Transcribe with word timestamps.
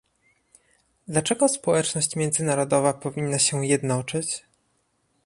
Dlaczego 1.07 1.47
społeczność 1.49 2.15
międzynarodowa 2.15 2.93
powinna 2.93 3.39
się 3.39 3.65
jednoczyć? 3.65 4.43